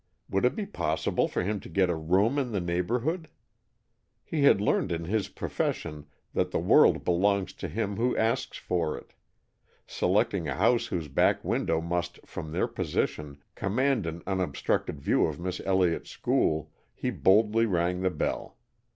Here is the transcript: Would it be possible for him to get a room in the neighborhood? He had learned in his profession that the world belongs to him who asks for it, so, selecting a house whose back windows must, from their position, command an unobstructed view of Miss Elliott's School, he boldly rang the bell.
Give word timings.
Would 0.31 0.45
it 0.45 0.55
be 0.55 0.65
possible 0.65 1.27
for 1.27 1.43
him 1.43 1.59
to 1.59 1.69
get 1.69 1.87
a 1.91 1.95
room 1.95 2.39
in 2.39 2.53
the 2.53 2.59
neighborhood? 2.59 3.29
He 4.25 4.41
had 4.41 4.59
learned 4.59 4.91
in 4.91 5.03
his 5.05 5.27
profession 5.27 6.07
that 6.33 6.49
the 6.49 6.57
world 6.57 7.03
belongs 7.03 7.53
to 7.53 7.67
him 7.67 7.97
who 7.97 8.17
asks 8.17 8.57
for 8.57 8.97
it, 8.97 9.13
so, 9.85 9.99
selecting 10.07 10.47
a 10.47 10.55
house 10.55 10.87
whose 10.87 11.07
back 11.07 11.45
windows 11.45 11.83
must, 11.83 12.17
from 12.25 12.51
their 12.51 12.67
position, 12.67 13.43
command 13.53 14.07
an 14.07 14.23
unobstructed 14.25 14.99
view 14.99 15.27
of 15.27 15.39
Miss 15.39 15.59
Elliott's 15.65 16.09
School, 16.09 16.71
he 16.95 17.11
boldly 17.11 17.67
rang 17.67 18.01
the 18.01 18.09
bell. 18.09 18.57